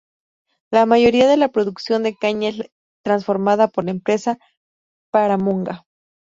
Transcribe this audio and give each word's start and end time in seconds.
La 0.71 0.87
mayoría 0.87 1.27
de 1.27 1.37
la 1.37 1.49
producción 1.49 2.01
de 2.01 2.15
caña 2.15 2.49
es 2.49 2.71
transformada 3.05 3.67
por 3.67 3.85
la 3.85 3.91
empresa 3.91 4.39
Paramonga. 5.11 5.85